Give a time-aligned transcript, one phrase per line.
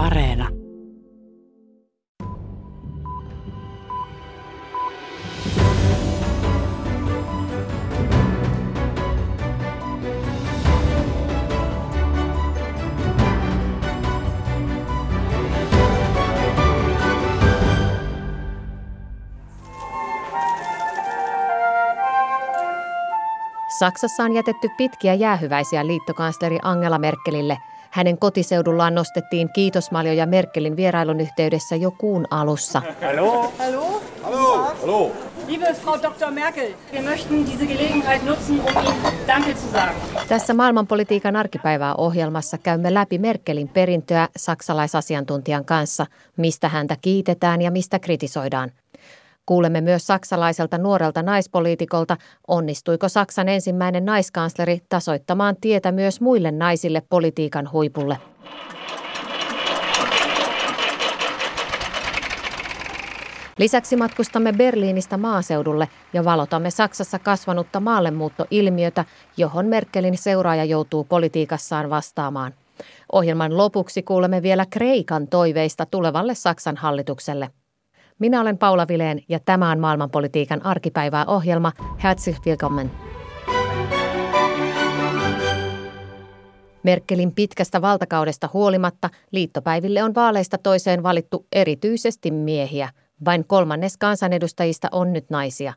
[0.00, 0.48] Areena.
[23.78, 27.58] Saksassa on jätetty pitkiä jäähyväisiä liittokansleri Angela Merkelille.
[27.90, 32.82] Hänen kotiseudullaan nostettiin kiitosmaljoja Merkelin vierailun yhteydessä jo kuun alussa.
[33.00, 33.52] Hallo?
[33.58, 34.02] Hallo?
[34.22, 34.74] Hallo?
[34.80, 35.12] Hallo?
[35.46, 36.30] Liebe Frau Dr.
[36.30, 39.94] Merkel, wir möchten diese Gelegenheit nutzen, um Ihnen Danke zu sagen.
[40.28, 47.98] Tässä maailmanpolitiikan arkipäivää ohjelmassa käymme läpi Merkelin perintöä saksalaisasiantuntijan kanssa, mistä häntä kiitetään ja mistä
[47.98, 48.70] kritisoidaan.
[49.46, 52.16] Kuulemme myös saksalaiselta nuorelta naispoliitikolta,
[52.48, 58.18] onnistuiko Saksan ensimmäinen naiskansleri tasoittamaan tietä myös muille naisille politiikan huipulle.
[63.58, 69.04] Lisäksi matkustamme Berliinistä maaseudulle ja valotamme Saksassa kasvanutta maallemuuttoilmiötä,
[69.36, 72.52] johon Merkelin seuraaja joutuu politiikassaan vastaamaan.
[73.12, 77.50] Ohjelman lopuksi kuulemme vielä Kreikan toiveista tulevalle Saksan hallitukselle.
[78.20, 81.72] Minä olen Paula Vileen ja tämä on maailmanpolitiikan arkipäivää ohjelma.
[82.02, 82.90] Herzlich willkommen.
[86.82, 92.88] Merkelin pitkästä valtakaudesta huolimatta liittopäiville on vaaleista toiseen valittu erityisesti miehiä.
[93.24, 95.74] Vain kolmannes kansanedustajista on nyt naisia.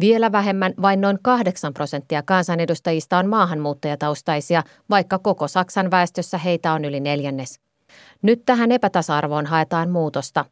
[0.00, 6.84] Vielä vähemmän, vain noin 8 prosenttia kansanedustajista on maahanmuuttajataustaisia, vaikka koko Saksan väestössä heitä on
[6.84, 7.60] yli neljännes.
[8.22, 10.44] Nyt tähän epätasa-arvoon haetaan muutosta.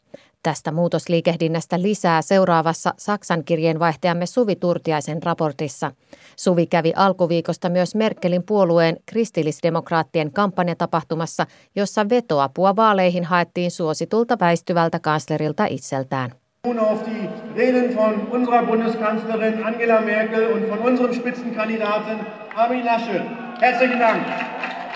[0.42, 5.92] Tästä muutosliikehdinnästä lisää seuraavassa Saksan kirjeenvaihtajamme Suvi Turtiaisen raportissa.
[6.36, 15.66] Suvi kävi alkuviikosta myös Merkelin puolueen kristillisdemokraattien kampanjatapahtumassa, jossa vetoapua vaaleihin haettiin suositulta väistyvältä kanslerilta
[15.66, 16.32] itseltään.
[16.80, 22.26] auf die Reden von unserer Bundeskanzlerin Angela Merkel und von unserem Spitzenkandidaten
[22.56, 23.22] Armin Laschet.
[23.60, 24.22] Herzlichen Dank.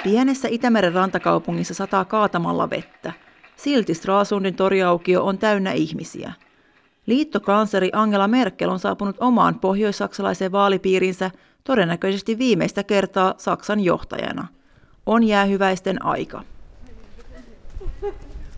[0.05, 3.24] Pienessä Itämeren rantakaupungissa sataa kaatamalla vettä.
[3.57, 6.33] Silti Strasundin toriaukio on täynnä ihmisiä.
[7.07, 11.31] Liittokansleri Angela Merkel on saapunut omaan pohjoissaksalaiseen vaalipiirinsä
[11.65, 14.47] todennäköisesti viimeistä kertaa Saksan johtajana.
[15.07, 16.43] On jäähyväisten aika.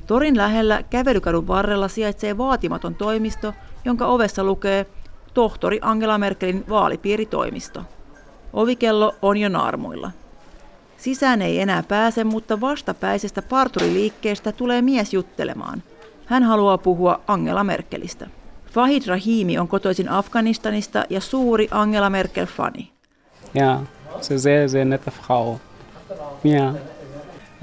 [0.07, 3.53] Torin lähellä kävelykadun varrella sijaitsee vaatimaton toimisto,
[3.84, 4.87] jonka ovessa lukee
[5.34, 7.84] tohtori Angela Merkelin vaalipiiritoimisto.
[8.53, 10.11] Ovikello on jo naarmuilla.
[10.99, 15.83] Sisään ei enää pääse, mutta vastapäisestä parturiliikkeestä tulee mies juttelemaan.
[16.27, 18.27] Hän haluaa puhua Angela Merkelistä.
[18.73, 22.91] Fahid Rahimi on kotoisin Afganistanista ja suuri Angela Merkel-fani.
[23.55, 23.81] Ja,
[24.21, 25.57] se sehr, sehr nette Frau.
[26.45, 26.75] Ja,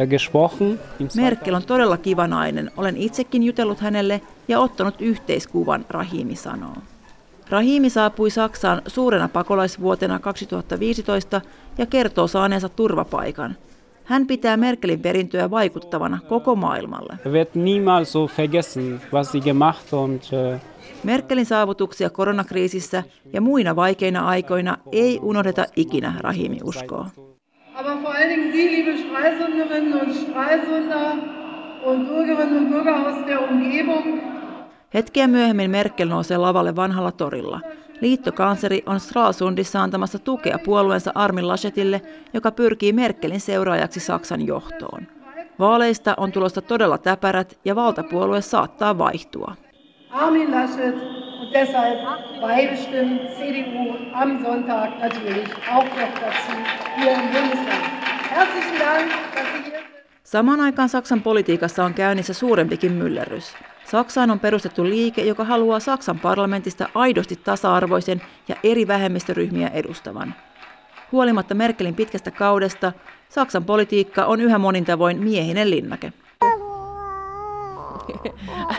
[0.10, 0.80] gesprochen.
[1.16, 2.72] Merkel on todella kiva nainen.
[2.78, 6.76] Olen itsekin jutellut hänelle ja ottanut yhteiskuvan, Rahimi sanoo.
[7.50, 11.42] Rahimi saapui Saksaan suurena pakolaisvuotena 2015
[11.78, 13.56] ja kertoo saaneensa turvapaikan.
[14.04, 17.14] Hän pitää Merkelin perintöä vaikuttavana koko maailmalle.
[20.34, 20.62] Äh,
[21.03, 23.03] Merkelin saavutuksia koronakriisissä
[23.34, 27.06] ja muina vaikeina aikoina ei unohdeta ikinä, Rahimi uskoo.
[27.76, 31.18] Aber vor allen Dingen Sie, liebe Stralsunderinnen und Stralsunder
[31.86, 34.22] und Bürgerinnen und Bürger aus der Umgebung,
[34.94, 37.59] Hetkeä myöhemmin Merkel nousee lavalle vanhalla torilla.
[38.02, 42.02] Liittokansleri on Stralsundissa antamassa tukea puolueensa Armin Laschetille,
[42.34, 45.08] joka pyrkii Merkelin seuraajaksi Saksan johtoon.
[45.59, 49.56] Vaaleista on tulosta todella täpärät ja valtapuolue saattaa vaihtua.
[50.12, 50.96] Armin Laschet
[51.42, 52.00] und deshalb
[52.42, 56.53] beide CDU am Sonntag natürlich auch noch dazu
[56.98, 57.84] hier im Bundestag.
[58.32, 59.83] Herzlichen Dank, dass Sie hier
[60.34, 63.56] Samaan aikaan Saksan politiikassa on käynnissä suurempikin myllerrys.
[63.86, 70.36] Saksaan on perustettu liike, joka haluaa Saksan parlamentista aidosti tasa-arvoisen ja eri vähemmistöryhmiä edustavan.
[71.12, 72.92] Huolimatta Merkelin pitkästä kaudesta,
[73.30, 76.14] Saksan politiikka on yhä monin tavoin miehinen linnake.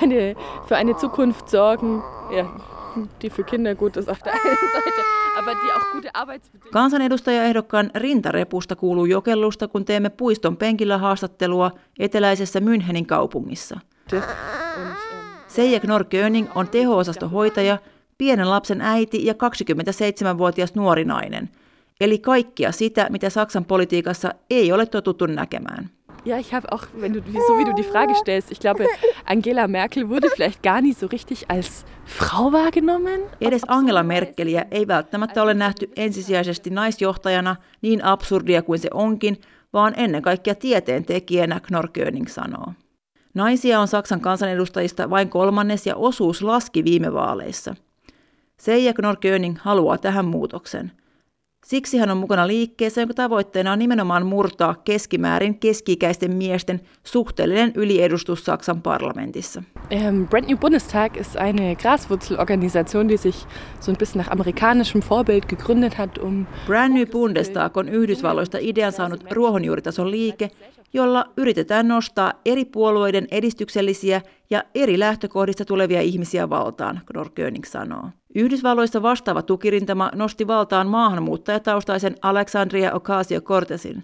[0.03, 0.35] Eine,
[0.69, 2.03] für eine Zukunft sorgen,
[2.37, 2.45] ja,
[3.23, 5.03] die für Kinder gut ist auf der einen Seite,
[5.39, 6.73] aber die auch gute Arbeitsbedingungen.
[6.73, 13.81] Kansanedustajaehdokkaan rintarepusta kuuluu jokellusta, kun teemme puiston penkillä haastattelua eteläisessä Münchenin kaupungissa.
[15.47, 17.79] Seija Knorr-König on teho-osastohoitaja,
[18.19, 21.49] pienen lapsen äiti ja 27-vuotias nuori nainen.
[22.01, 25.91] Eli kaikkia sitä, mitä Saksan politiikassa ei ole totuttu näkemään.
[26.25, 28.87] Ja, ich habe auch, wenn du, so wie du die Frage stellst, ich glaube,
[29.27, 33.21] Angela Merkel wurde vielleicht gar nicht so richtig als Frau wahrgenommen.
[33.41, 39.41] Edes Angela Merkeliä ei välttämättä ole nähty ensisijaisesti naisjohtajana, niin absurdia kuin se onkin,
[39.73, 42.73] vaan ennen kaikkea tieteentekijänä, Knorr König sanoo.
[43.35, 47.75] Naisia on Saksan kansanedustajista vain kolmannes ja osuus laski viime vaaleissa.
[48.61, 50.93] Seija Knorköning haluaa tähän muutoksen–
[51.65, 58.45] Siksi hän on mukana liikkeessä, jonka tavoitteena on nimenomaan murtaa keskimäärin keski-ikäisten miesten suhteellinen yliedustus
[58.45, 59.63] Saksan parlamentissa.
[59.91, 63.47] Ähm, Brand New Bundestag ist eine Graswurzelorganisation, die sich
[63.81, 66.47] so ein bisschen nach amerikanischem Vorbild gegründet hat, um...
[66.67, 70.51] Brand New Bundestag on Yhdysvalloista idean saanut ruohonjuuritason liike,
[70.93, 78.11] jolla yritetään nostaa eri puolueiden edistyksellisiä ja eri lähtökohdista tulevia ihmisiä valtaan, Knorr König sanoo.
[78.35, 84.03] Yhdysvalloissa vastaava tukirintama nosti valtaan maahanmuuttajataustaisen Alexandria Ocasio-Cortezin.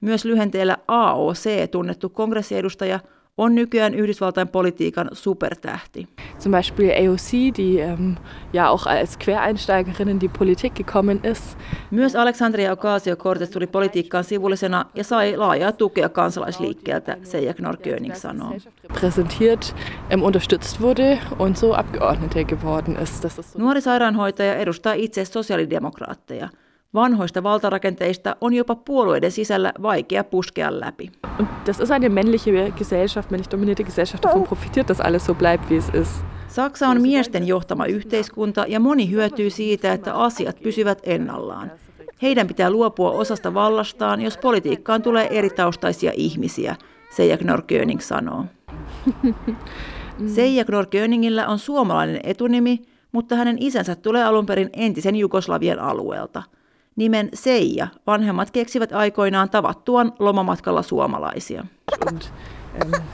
[0.00, 3.00] Myös lyhenteellä AOC tunnettu kongressiedustaja
[3.38, 6.08] on nykyään Yhdysvaltain politiikan supertähti.
[6.38, 8.12] Zum Beispiel AOC, die ähm,
[8.52, 11.58] ja auch als Quereinsteigerin in die Politik gekommen ist.
[11.90, 18.52] Myös Alexandria Ocasio-Cortez tuli politiikkaan sivullisena ja sai laajaa tukea kansalaisliikkeeltä, Seija Knorr-König sanoo.
[19.00, 19.74] Präsentiert,
[20.10, 23.24] ähm, unterstützt wurde und so Abgeordnete geworden ist.
[23.24, 26.48] Das ist so Nuori sairaanhoitaja edustaa itse sosiaalidemokraatteja–
[26.94, 31.10] Vanhoista valtarakenteista on jopa puolueiden sisällä vaikea puskea läpi.
[31.38, 35.70] Und das ist eine männliche Gesellschaft, männlich dominierte Gesellschaft, davon profitiert, dass alles so bleibt,
[35.70, 36.24] wie es ist.
[36.48, 41.72] Saksa on miesten johtama yhteiskunta ja moni hyötyy siitä, että asiat pysyvät ennallaan.
[42.22, 46.76] Heidän pitää luopua osasta vallastaan, jos politiikkaan tulee eri taustaisia ihmisiä,
[47.10, 48.44] Seija Knorr-König sanoo.
[50.34, 56.42] Seija Knorr-Königillä on suomalainen etunimi, mutta hänen isänsä tulee alun perin entisen Jugoslavian alueelta–
[56.96, 61.64] Nimen Seija vanhemmat keksivät aikoinaan tavattuaan lomamatkalla suomalaisia.
[62.06, 63.04] Ähm,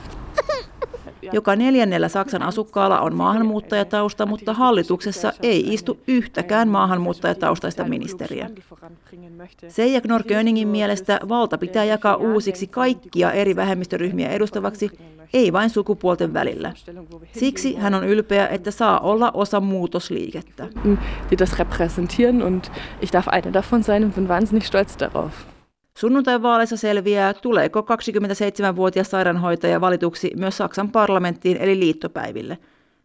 [1.32, 8.50] Joka neljännellä Saksan asukkaalla on maahanmuuttajatausta, mutta hallituksessa ei istu yhtäkään maahanmuuttajataustaista ministeriä.
[9.68, 14.90] Seija Knorr-Köningin mielestä valta pitää jakaa uusiksi kaikkia eri vähemmistöryhmiä edustavaksi,
[15.32, 16.72] ei vain sukupuolten välillä.
[17.32, 20.68] Siksi hän on ylpeä, että saa olla osa muutosliikettä.
[21.30, 22.64] Die das repräsentieren und
[23.02, 25.32] ich darf eine davon sein und bin wahnsinnig stolz darauf.
[25.98, 32.58] Sunnuntain vaaleissa selviää, tuleeko 27-vuotias sairaanhoitaja valituksi myös Saksan parlamenttiin eli liittopäiville.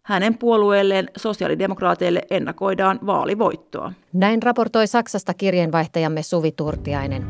[0.04, 3.94] Hänen puolueelleen sosiaalidemokraateille ennakoidaan vaalivoittoa.
[4.14, 7.28] Näin raportoi Saksasta kirjeenvaihtajamme Suvi Turtiainen.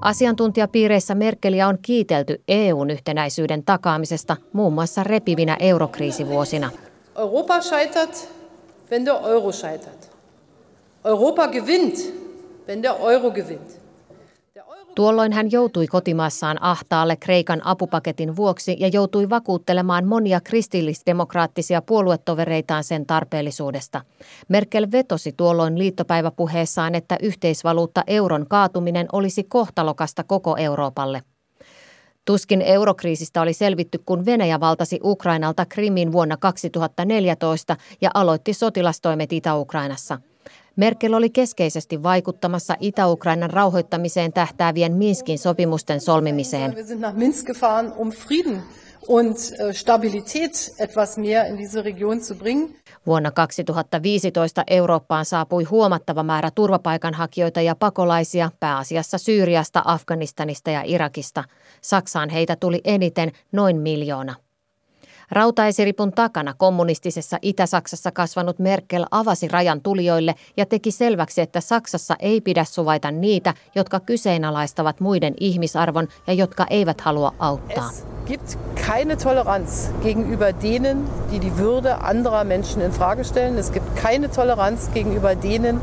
[0.00, 6.70] Asiantuntijapiireissä Merkeliä on kiitelty EUn yhtenäisyyden takaamisesta muun muassa repivinä eurokriisivuosina.
[7.18, 8.28] Europa scheitert,
[8.90, 10.10] wenn der Euro scheitert.
[11.04, 12.25] Europa gewinnt,
[14.94, 23.06] Tuolloin hän joutui kotimaassaan ahtaalle Kreikan apupaketin vuoksi ja joutui vakuuttelemaan monia kristillisdemokraattisia puoluetovereitaan sen
[23.06, 24.02] tarpeellisuudesta.
[24.48, 31.22] Merkel vetosi tuolloin liittopäiväpuheessaan, että yhteisvaluutta euron kaatuminen olisi kohtalokasta koko Euroopalle.
[32.24, 40.18] Tuskin eurokriisistä oli selvitty, kun Venäjä valtasi Ukrainalta Krimin vuonna 2014 ja aloitti sotilastoimet Itä-Ukrainassa–
[40.76, 46.74] Merkel oli keskeisesti vaikuttamassa Itä-Ukrainan rauhoittamiseen tähtäävien Minskin sopimusten solmimiseen.
[53.06, 61.44] Vuonna 2015 Eurooppaan saapui huomattava määrä turvapaikanhakijoita ja pakolaisia pääasiassa Syyriasta, Afganistanista ja Irakista.
[61.80, 64.34] Saksaan heitä tuli eniten noin miljoona.
[65.30, 72.40] Rautaesiripun takana kommunistisessa Itä-Saksassa kasvanut Merkel avasi rajan tulijoille ja teki selväksi, että Saksassa ei
[72.40, 77.90] pidä suvaita niitä, jotka kyseenalaistavat muiden ihmisarvon ja jotka eivät halua auttaa.
[77.90, 83.58] Es gibt keine Toleranz gegenüber denen, die die Würde anderer Menschen in Frage stellen.
[83.58, 85.80] Es gibt keine Toleranz gegenüber denen,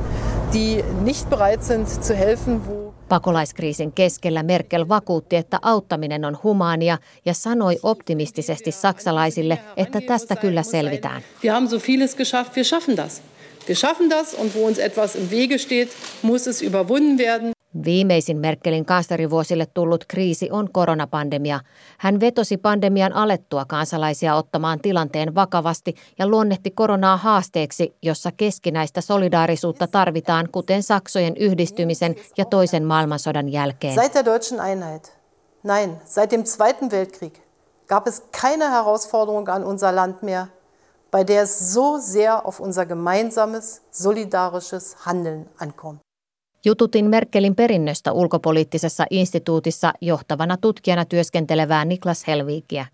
[0.53, 2.82] die nicht bereit sind zu helfen, wo
[3.13, 10.63] Pakolaiskriisin keskellä Merkel vakuutti, että auttaminen on humaania ja sanoi optimistisesti saksalaisille, että tästä kyllä
[10.63, 11.22] selvitään.
[11.43, 13.22] Wir haben so vieles geschafft, wir schaffen das.
[13.67, 15.89] Wir schaffen das und wo uns etwas im Wege steht,
[16.22, 17.53] muss es überwunden werden.
[17.86, 21.60] Viimeisin Merkelin kanslerivuosille tullut kriisi on koronapandemia.
[21.98, 29.88] Hän vetosi pandemian alettua kansalaisia ottamaan tilanteen vakavasti ja luonnehti koronaa haasteeksi, jossa keskinäistä solidaarisuutta
[29.88, 33.96] tarvitaan, kuten Saksojen yhdistymisen ja toisen maailmansodan jälkeen.
[33.96, 35.18] Seit der deutschen Einheit,
[35.63, 37.34] nein, seit dem Zweiten Weltkrieg
[37.88, 40.48] gab es keine Herausforderung an unser Land mehr,
[41.12, 46.02] bei der es so sehr auf unser gemeinsames, solidarisches Handeln ankommt.
[46.65, 52.86] Jututin Merkelin perinnöstä ulkopoliittisessa instituutissa johtavana tutkijana työskentelevää Niklas Helvikiä.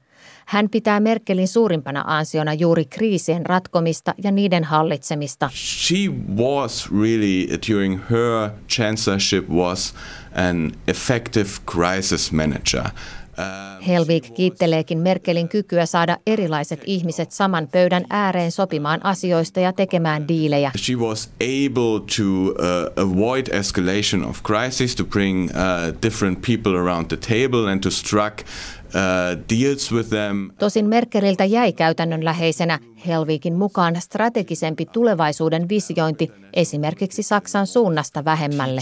[0.46, 5.50] Hän pitää Merkelin suurimpana ansiona juuri kriisien ratkomista ja niiden hallitsemista.
[5.54, 5.98] She
[6.38, 9.94] was really during her chancellorship was
[10.36, 12.84] an effective crisis manager.
[13.88, 20.72] Helvig kiitteleekin Merkelin kykyä saada erilaiset ihmiset saman pöydän ääreen sopimaan asioista ja tekemään diilejä.
[20.78, 27.08] She was able to uh, avoid escalation of crisis, to bring uh, different people around
[27.08, 28.44] the table and to strike
[28.90, 30.56] Uh.
[30.60, 38.82] Tosin Merkeliltä jäi käytännönläheisenä Helvikin mukaan strategisempi tulevaisuuden visiointi esimerkiksi Saksan suunnasta vähemmälle.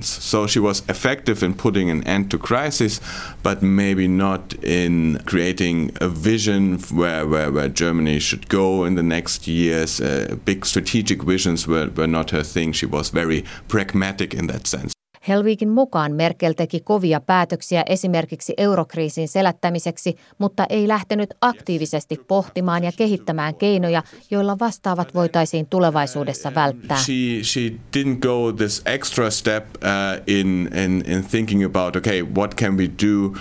[0.00, 3.02] So she was effective in putting an end to crisis,
[3.42, 9.02] but maybe not in creating a vision where, where, where Germany should go in the
[9.02, 10.00] next years.
[10.00, 12.74] Uh, big strategic visions were, were not her thing.
[12.74, 14.93] She was very pragmatic in that sense.
[15.28, 22.92] Helvikin mukaan Merkel teki kovia päätöksiä esimerkiksi eurokriisin selättämiseksi, mutta ei lähtenyt aktiivisesti pohtimaan ja
[22.92, 26.96] kehittämään keinoja, joilla vastaavat voitaisiin tulevaisuudessa välttää.
[26.96, 27.60] She, she
[27.96, 32.90] didn't go this extra step uh, in, in, in thinking about, okay, what can we
[33.02, 33.34] do uh,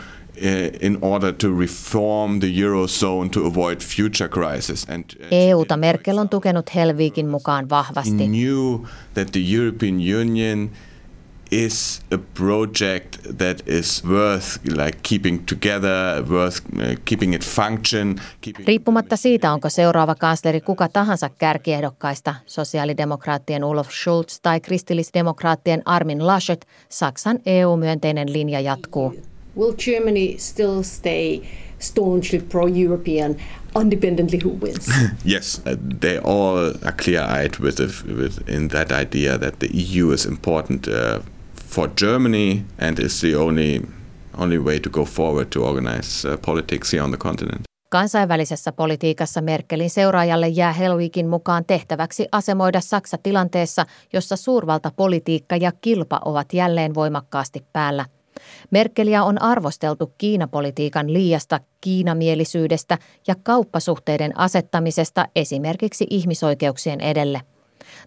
[0.81, 4.85] in order to reform the eurozone to avoid future crisis.
[4.89, 8.27] And, uh, EUta Merkel on tukenut Helvikin mukaan vahvasti.
[8.27, 8.79] Knew
[9.13, 10.71] that the European Union
[11.51, 18.15] is a project that is worth like keeping together, worth uh, keeping it function.
[18.41, 26.27] Keeping Riippumatta siitä, onko seuraava kansleri kuka tahansa kärkiehdokkaista, sosiaalidemokraattien Olaf Schulz tai kristillisdemokraattien Armin
[26.27, 29.15] Laschet, Saksan EU-myönteinen linja jatkuu.
[29.57, 31.41] Will Germany still stay
[31.79, 33.35] staunchly pro-European
[33.75, 34.89] independently who wins.
[35.25, 40.25] yes, uh, they all are clear-eyed with, with in that idea that the EU is
[40.25, 41.19] important uh,
[41.73, 43.81] for Germany and is the only,
[44.37, 47.61] only way to go forward to organize uh, politics here on the continent.
[47.89, 56.21] Kansainvälisessä politiikassa Merkelin seuraajalle jää Helvikin mukaan tehtäväksi asemoida Saksa tilanteessa, jossa suurvaltapolitiikka ja kilpa
[56.25, 58.05] ovat jälleen voimakkaasti päällä.
[58.71, 67.41] Merkeliä on arvosteltu Kiinapolitiikan liiasta kiinamielisyydestä ja kauppasuhteiden asettamisesta esimerkiksi ihmisoikeuksien edelle.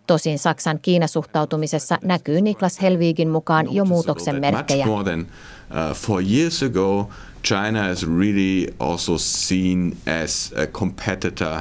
[0.06, 4.86] Tosin Saksan Kiinasuhtautumisessa näkyy Niklas Helvigin mukaan jo muutoksen merkkejä.
[4.86, 4.92] Uh,
[7.42, 11.60] China is really also seen as a competitor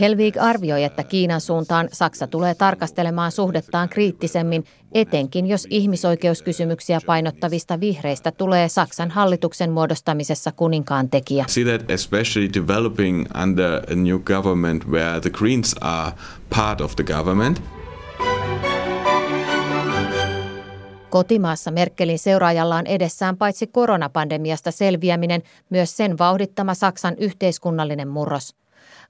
[0.00, 8.32] Helvig arvioi, että Kiinan suuntaan Saksa tulee tarkastelemaan suhdettaan kriittisemmin, etenkin jos ihmisoikeuskysymyksiä painottavista vihreistä
[8.32, 11.44] tulee Saksan hallituksen muodostamisessa kuninkaan tekijä.
[11.48, 16.12] See that especially developing under a new government where the Greens are
[16.56, 17.62] part of the government.
[21.10, 28.54] Kotimaassa Merkelin seuraajalla on edessään paitsi koronapandemiasta selviäminen, myös sen vauhdittama Saksan yhteiskunnallinen murros–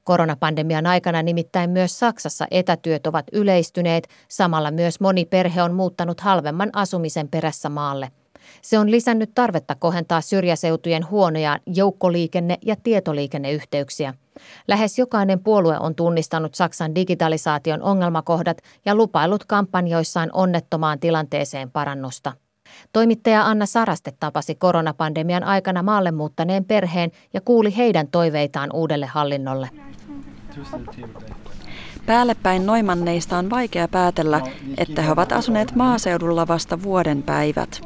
[0.05, 6.71] Koronapandemian aikana nimittäin myös Saksassa etätyöt ovat yleistyneet, samalla myös moni perhe on muuttanut halvemman
[6.73, 8.09] asumisen perässä maalle.
[8.63, 14.15] Se on lisännyt tarvetta kohentaa syrjäseutujen huonoja joukkoliikenne- ja tietoliikenneyhteyksiä.
[14.69, 22.33] Lähes jokainen puolue on tunnistanut Saksan digitalisaation ongelmakohdat ja lupailut kampanjoissaan onnettomaan tilanteeseen parannusta.
[22.93, 29.69] Toimittaja Anna Saraste tapasi koronapandemian aikana maalle muuttaneen perheen ja kuuli heidän toiveitaan uudelle hallinnolle.
[32.07, 34.41] Päällepäin noimanneista on vaikea päätellä,
[34.79, 37.81] että he ovat asuneet maaseudulla vasta vuoden päivät.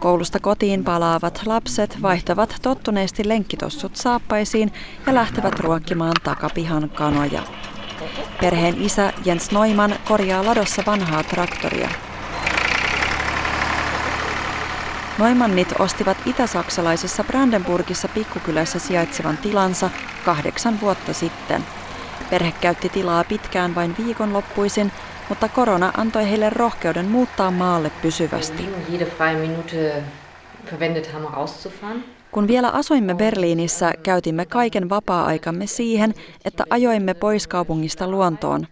[0.00, 4.72] Koulusta kotiin palaavat lapset vaihtavat tottuneesti lenkkitossut saappaisiin
[5.06, 7.42] ja lähtevät ruokkimaan takapihan kanoja.
[8.40, 11.88] Perheen isä Jens Noiman korjaa ladossa vanhaa traktoria.
[15.18, 19.90] Noimannit ostivat itä-saksalaisessa Brandenburgissa pikkukylässä sijaitsevan tilansa
[20.24, 21.64] kahdeksan vuotta sitten–
[22.30, 24.92] Perhe käytti tilaa pitkään vain viikonloppuisin,
[25.28, 28.68] mutta korona antoi heille rohkeuden muuttaa maalle pysyvästi.
[32.32, 38.66] Kun vielä asuimme Berliinissä, käytimme kaiken vapaa-aikamme siihen, että ajoimme pois kaupungista luontoon.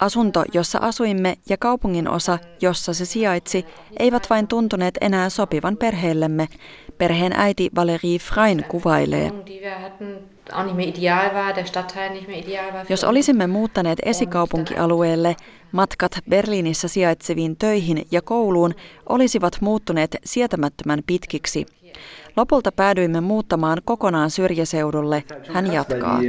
[0.00, 3.66] Asunto, jossa asuimme, ja kaupungin osa, jossa se sijaitsi,
[3.98, 6.48] eivät vain tuntuneet enää sopivan perheellemme.
[6.98, 9.32] Perheen äiti Valerie Frein kuvailee.
[12.88, 15.36] Jos olisimme muuttaneet esikaupunkialueelle,
[15.72, 18.74] matkat Berliinissä sijaitseviin töihin ja kouluun
[19.08, 21.66] olisivat muuttuneet sietämättömän pitkiksi.
[22.36, 26.20] Lopulta päädyimme muuttamaan kokonaan syrjäseudulle, hän jatkaa.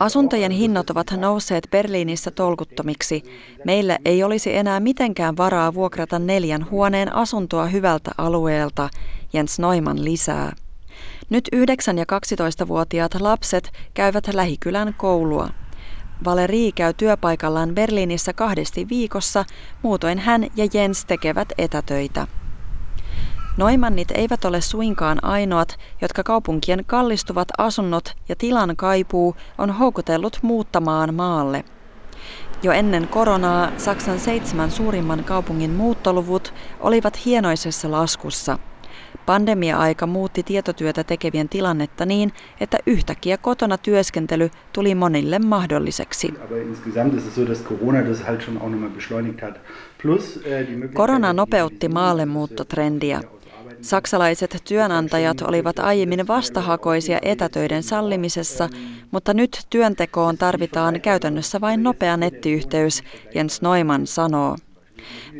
[0.00, 3.22] Asuntojen hinnat ovat nousseet Berliinissä tolkuttomiksi.
[3.64, 8.88] Meillä ei olisi enää mitenkään varaa vuokrata neljän huoneen asuntoa hyvältä alueelta,
[9.32, 10.52] Jens Neumann lisää.
[11.30, 15.48] Nyt 9- ja 12-vuotiaat lapset käyvät lähikylän koulua.
[16.24, 19.44] Valerie käy työpaikallaan Berliinissä kahdesti viikossa,
[19.82, 22.26] muutoin hän ja Jens tekevät etätöitä.
[23.56, 31.14] Noimannit eivät ole suinkaan ainoat, jotka kaupunkien kallistuvat asunnot ja tilan kaipuu on houkutellut muuttamaan
[31.14, 31.64] maalle.
[32.62, 38.58] Jo ennen koronaa Saksan seitsemän suurimman kaupungin muuttoluvut olivat hienoisessa laskussa–
[39.26, 46.34] Pandemia-aika muutti tietotyötä tekevien tilannetta niin, että yhtäkkiä kotona työskentely tuli monille mahdolliseksi.
[50.94, 53.20] Korona nopeutti maallemuuttotrendiä.
[53.80, 58.68] Saksalaiset työnantajat olivat aiemmin vastahakoisia etätöiden sallimisessa,
[59.10, 63.02] mutta nyt työntekoon tarvitaan käytännössä vain nopea nettiyhteys,
[63.34, 64.56] Jens Neumann sanoo.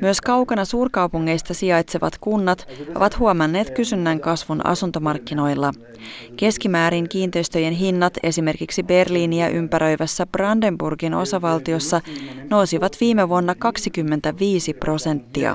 [0.02, 5.72] Myös kaukana suurkaupungeista sijaitsevat kunnat ovat huomanneet kysynnän kasvun asuntomarkkinoilla.
[6.36, 12.00] Keskimäärin kiinteistöjen hinnat esimerkiksi Berliiniä ympäröivässä Brandenburgin osavaltiossa
[12.50, 15.54] nousivat viime vuonna 25 prosenttia.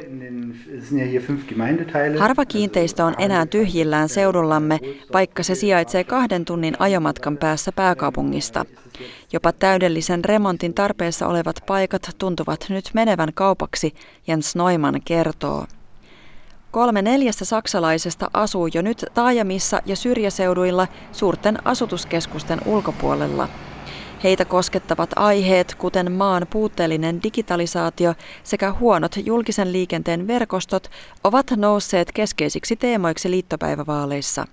[2.20, 4.80] Harva kiinteistö on enää tyhjillään seudullamme,
[5.14, 8.66] vaikka se sijaitsee kahden tunnin ajomatkan päässä pääkaupungista.
[9.34, 13.96] Jopa täydellisen remontin tarpeessa olevat paikat tuntuvat nyt menevän kaupaksi,
[14.28, 15.66] Jens Neumann kertoo.
[16.72, 23.48] Kolme neljästä saksalaisesta asuu jo nyt taajamissa ja syrjäseuduilla suurten asutuskeskusten ulkopuolella.
[24.24, 28.14] Heitä koskettavat aiheet, kuten maan puutteellinen digitalisaatio
[28.44, 30.92] sekä huonot julkisen liikenteen verkostot,
[31.24, 34.48] ovat nousseet keskeisiksi teemoiksi liittopäivävaaleissa.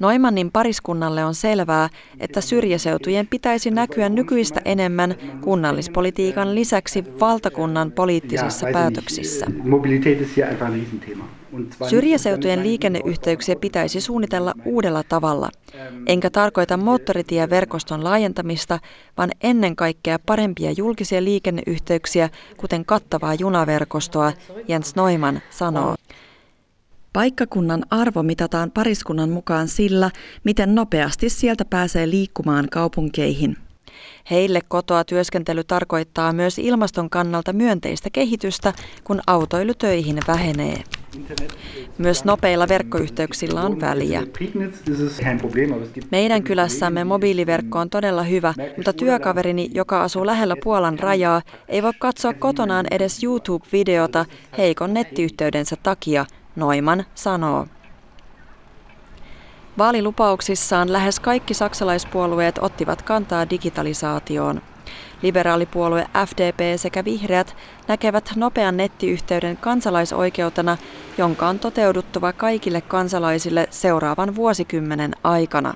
[0.00, 1.88] Noimannin pariskunnalle on selvää,
[2.20, 9.46] että syrjäseutujen pitäisi näkyä nykyistä enemmän kunnallispolitiikan lisäksi valtakunnan poliittisissa päätöksissä.
[11.88, 15.48] Syrjäseutujen liikenneyhteyksiä pitäisi suunnitella uudella tavalla.
[16.06, 18.78] Enkä tarkoita moottoritieverkoston laajentamista,
[19.18, 24.32] vaan ennen kaikkea parempia julkisia liikenneyhteyksiä, kuten kattavaa junaverkostoa,
[24.68, 25.94] Jens Neumann sanoo.
[27.14, 30.10] Paikkakunnan arvo mitataan pariskunnan mukaan sillä,
[30.44, 33.56] miten nopeasti sieltä pääsee liikkumaan kaupunkeihin.
[34.30, 38.72] Heille kotoa työskentely tarkoittaa myös ilmaston kannalta myönteistä kehitystä,
[39.04, 40.82] kun autoilutöihin vähenee.
[41.98, 44.22] Myös nopeilla verkkoyhteyksillä on väliä.
[46.10, 51.92] Meidän kylässämme mobiiliverkko on todella hyvä, mutta työkaverini, joka asuu lähellä Puolan rajaa, ei voi
[51.98, 54.24] katsoa kotonaan edes YouTube-videota
[54.58, 57.66] heikon nettiyhteydensä takia, Noiman sanoo.
[59.78, 64.62] Vaalilupauksissaan lähes kaikki saksalaispuolueet ottivat kantaa digitalisaatioon.
[65.22, 67.56] Liberaalipuolue FDP sekä vihreät
[67.88, 70.76] näkevät nopean nettiyhteyden kansalaisoikeutena,
[71.18, 75.74] jonka on toteuduttava kaikille kansalaisille seuraavan vuosikymmenen aikana.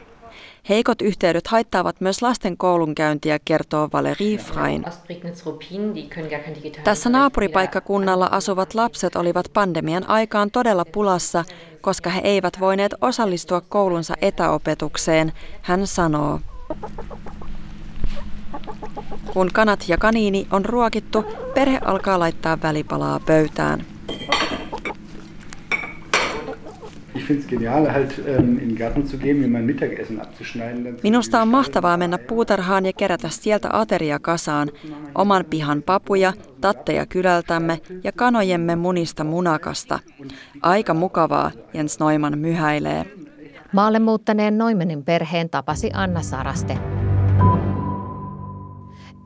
[0.69, 4.85] Heikot yhteydet haittaavat myös lasten koulunkäyntiä, kertoo Valerie Frein.
[6.85, 11.45] Tässä naapuripaikkakunnalla asuvat lapset olivat pandemian aikaan todella pulassa,
[11.81, 16.41] koska he eivät voineet osallistua koulunsa etäopetukseen, hän sanoo.
[19.33, 23.98] Kun kanat ja kaniini on ruokittu, perhe alkaa laittaa välipalaa pöytään.
[31.03, 34.69] Minusta on mahtavaa mennä puutarhaan ja kerätä sieltä ateria kasaan,
[35.15, 39.99] oman pihan papuja, tatteja kylältämme ja kanojemme munista munakasta.
[40.63, 43.07] Aika mukavaa, Jens Noiman myhäilee.
[43.73, 46.79] Maalle muuttaneen Noimanin perheen tapasi Anna Saraste.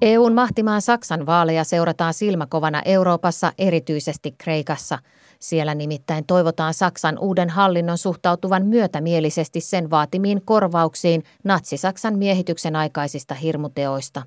[0.03, 4.99] EUn mahtimaan Saksan vaaleja seurataan silmäkovana Euroopassa, erityisesti Kreikassa–
[5.43, 14.23] siellä nimittäin toivotaan Saksan uuden hallinnon suhtautuvan myötämielisesti sen vaatimiin korvauksiin natsi-Saksan miehityksen aikaisista hirmuteoista.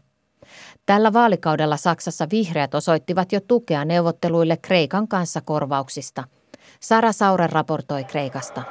[0.86, 6.23] Tällä vaalikaudella Saksassa vihreät osoittivat jo tukea neuvotteluille Kreikan kanssa korvauksista.
[6.80, 8.62] Sara Sauren raportoi Kreikasta.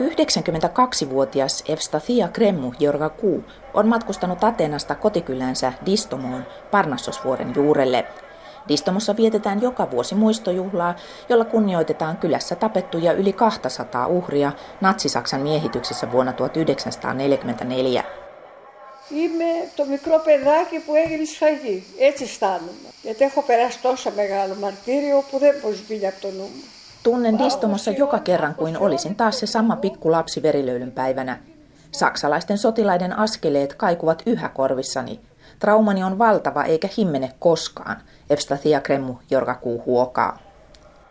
[0.00, 8.06] 92-vuotias Evstathia Kremmu Jorga Kuu on matkustanut Atenasta kotikylänsä Distomoon Parnassosvuoren juurelle–
[8.67, 10.95] Distomossa vietetään joka vuosi muistojuhlaa,
[11.29, 18.03] jolla kunnioitetaan kylässä tapettuja yli 200 uhria Natsi-Saksan miehityksessä vuonna 1944.
[19.11, 21.83] Είμαι το μικρό παιδάκι που έγινε σφαγή.
[21.99, 22.89] Έτσι αισθάνομαι.
[23.01, 26.63] Γιατί έχω περάσει τόσο μεγάλο μαρτύριο που δεν μπορεί βγει από το νου μου.
[27.03, 31.39] Tunnen Distomossa joka kerran kuin olisin taas se sama pikku lapsi verilöylyn päivänä.
[31.91, 35.19] Saksalaisten sotilaiden askeleet kaikuvat yhä korvissani.
[35.58, 37.96] Traumani on valtava eikä himmene koskaan,
[38.30, 40.38] Evstathia Kremmu Jorgakuu huokaa.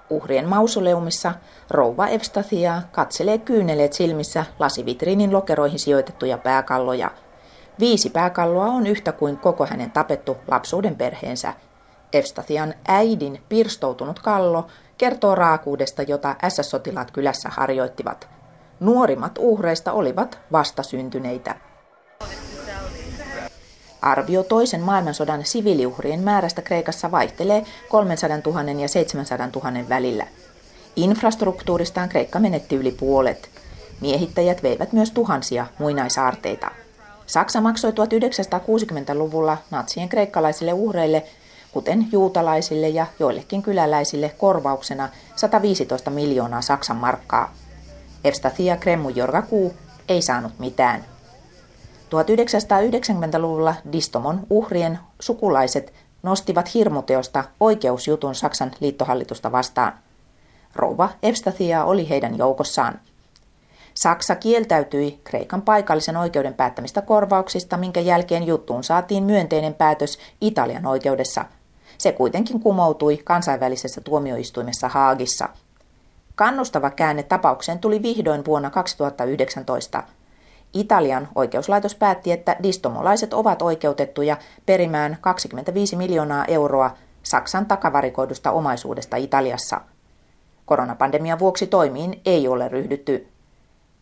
[0.10, 1.34] Uhrien mausoleumissa
[1.69, 7.12] rouva Evstathia katselee kyyneleet silmissä lasivitriinin lokeroihin sijoitettuja pääkalloja.
[7.79, 11.53] Viisi pääkalloa on yhtä kuin koko hänen tapettu lapsuuden perheensä.
[12.13, 18.29] Evstathian äidin pirstoutunut kallo kertoo raakuudesta, jota SS-sotilaat kylässä harjoittivat.
[18.79, 21.56] Nuorimmat uhreista olivat vastasyntyneitä.
[24.03, 30.27] Arvio toisen maailmansodan siviiliuhrien määrästä Kreikassa vaihtelee 300 000 ja 700 000 välillä.
[30.95, 33.49] Infrastruktuuristaan Kreikka menetti yli puolet.
[34.01, 36.71] Miehittäjät veivät myös tuhansia muinaisaarteita.
[37.25, 41.23] Saksa maksoi 1960-luvulla natsien kreikkalaisille uhreille,
[41.71, 47.53] kuten juutalaisille ja joillekin kyläläisille korvauksena 115 miljoonaa Saksan markkaa.
[48.23, 49.73] Evstathia Kremujorgakuu
[50.09, 51.12] ei saanut mitään.
[52.13, 59.93] 1990-luvulla Distomon uhrien sukulaiset nostivat hirmuteosta oikeusjutun Saksan liittohallitusta vastaan.
[60.76, 62.99] Rouva Evstathia oli heidän joukossaan.
[63.93, 71.45] Saksa kieltäytyi Kreikan paikallisen oikeuden päättämistä korvauksista, minkä jälkeen juttuun saatiin myönteinen päätös Italian oikeudessa.
[71.97, 75.49] Se kuitenkin kumoutui kansainvälisessä tuomioistuimessa Haagissa.
[76.36, 80.04] Kannustava käänne tapaukseen tuli vihdoin vuonna 2019.
[80.73, 86.91] Italian oikeuslaitos päätti, että distomolaiset ovat oikeutettuja perimään 25 miljoonaa euroa
[87.23, 89.81] Saksan takavarikoidusta omaisuudesta Italiassa.
[90.65, 93.27] Koronapandemian vuoksi toimiin ei ole ryhdytty.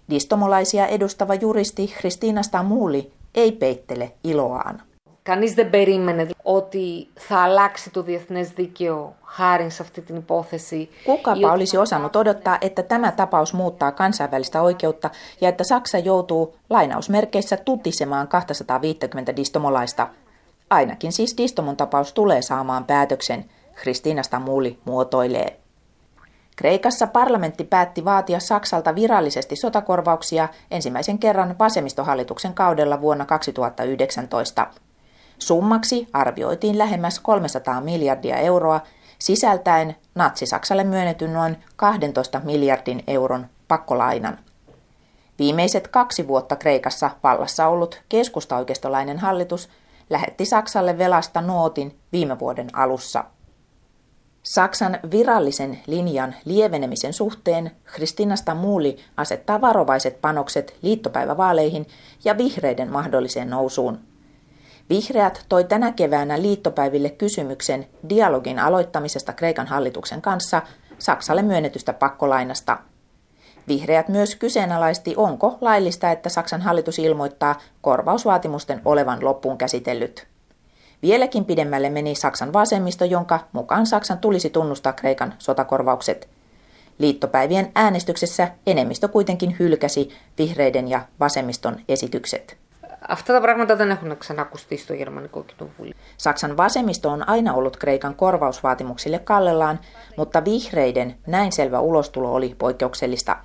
[0.10, 4.81] Distomolaisia edustava juristi Kristiina Stamuli ei peittele iloaan.
[5.22, 10.88] Κανείς δεν περίμενε ότι θα αλλάξει το διεθνές δίκαιο χάρη σε αυτή την υπόθεση.
[11.05, 17.57] Kukapa olisi osannut odottaa, että tämä tapaus muuttaa kansainvälistä oikeutta ja että Saksa joutuu lainausmerkeissä
[17.57, 20.09] tutisemaan 250 distomolaista.
[20.70, 25.61] Ainakin siis distomon tapaus tulee saamaan päätöksen, Kristiina Stamuli muotoilee.
[26.57, 34.66] Kreikassa parlamentti päätti vaatia Saksalta virallisesti sotakorvauksia ensimmäisen kerran vasemmistohallituksen kaudella vuonna 2019.
[35.41, 38.82] Summaksi arvioitiin lähemmäs 300 miljardia euroa,
[39.19, 44.39] sisältäen Natsi-Saksalle myönnetyn noin 12 miljardin euron pakkolainan.
[45.39, 49.69] Viimeiset kaksi vuotta Kreikassa vallassa ollut keskustaoikeistolainen hallitus
[50.10, 53.23] lähetti Saksalle velasta nootin viime vuoden alussa.
[54.43, 61.88] Saksan virallisen linjan lievenemisen suhteen Kristina Stamuli asettaa varovaiset panokset liittopäivävaaleihin
[62.25, 64.11] ja vihreiden mahdolliseen nousuun.
[64.91, 70.62] Vihreät toi tänä keväänä liittopäiville kysymyksen dialogin aloittamisesta Kreikan hallituksen kanssa
[70.99, 72.77] Saksalle myönnetystä pakkolainasta.
[73.67, 80.27] Vihreät myös kyseenalaisti, onko laillista, että Saksan hallitus ilmoittaa korvausvaatimusten olevan loppuun käsitellyt.
[81.01, 86.30] Vieläkin pidemmälle meni Saksan vasemmisto, jonka mukaan Saksan tulisi tunnustaa Kreikan sotakorvaukset.
[86.97, 92.58] Liittopäivien äänestyksessä enemmistö kuitenkin hylkäsi vihreiden ja vasemmiston esitykset.
[93.09, 95.92] Αυτά τα πράγματα δεν έχουν ξανακουστεί στο Γερμανικό Κοινοβούλιο.
[96.16, 99.81] Saksan vasemmisto on aina ollut Kreikan korvausvaatimuksille kallellaan,
[100.16, 103.37] mutta vihreiden näin selvä ulostulo oli poikkeuksellista.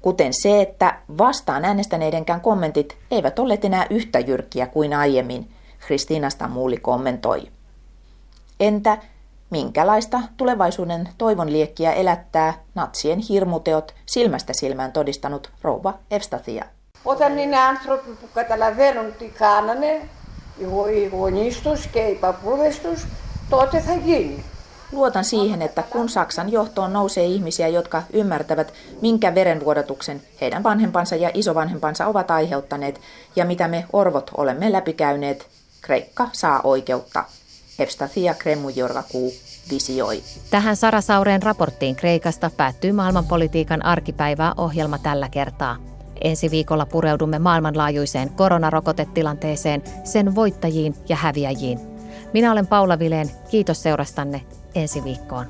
[0.00, 5.50] Kuten se, että vastaan äänestäneidenkään kommentit eivät olleet enää yhtä jyrkkiä kuin aiemmin,
[5.86, 7.42] Kristiina Stamuli kommentoi.
[8.60, 8.98] Entä
[9.50, 16.64] minkälaista tulevaisuuden toivon liekkiä elättää natsien hirmuteot silmästä silmään todistanut rouva Evstathia?
[17.02, 20.08] Όταν είναι άνθρωποι που καταλαβαίνουν τι κάνανε,
[20.58, 23.06] οι γονείς τους και οι παππούδες τους,
[23.50, 24.44] τότε θα γίνει.
[24.92, 31.30] Luotan siihen, että kun Saksan johtoon nousee ihmisiä, jotka ymmärtävät, minkä verenvuodatuksen heidän vanhempansa ja
[31.34, 33.00] isovanhempansa ovat aiheuttaneet
[33.36, 35.48] ja mitä me orvot olemme läpikäyneet,
[35.80, 37.24] Kreikka saa oikeutta.
[37.78, 39.32] Evstathia Kremujorgakuu
[39.70, 40.22] visioi.
[40.50, 45.89] Tähän Sara Saureen raporttiin Kreikasta päättyy maailmanpolitiikan arkipäivää ohjelma tällä kertaa.
[46.23, 51.79] Ensi viikolla pureudumme maailmanlaajuiseen koronarokotetilanteeseen, sen voittajiin ja häviäjiin.
[52.33, 53.29] Minä olen Paula Vileen.
[53.49, 54.41] Kiitos seurastanne.
[54.75, 55.45] Ensi viikkoon.